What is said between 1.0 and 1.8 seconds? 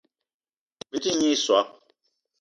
nyi i soag.